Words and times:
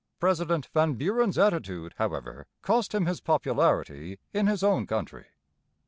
President 0.19 0.65
Van 0.73 0.95
Buren's 0.95 1.37
attitude, 1.37 1.93
however, 1.99 2.47
cost 2.63 2.95
him 2.95 3.05
his 3.05 3.21
popularity 3.21 4.17
in 4.33 4.47
his 4.47 4.63
own 4.63 4.87
country. 4.87 5.25